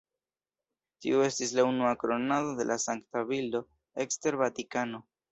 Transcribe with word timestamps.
Tio 1.05 1.17
estis 1.25 1.51
la 1.59 1.65
unua 1.71 1.91
kronado 2.03 2.55
de 2.59 2.65
la 2.69 2.77
sankta 2.85 3.23
bildo 3.33 3.61
ekster 4.05 4.39
Vatikano. 4.43 5.03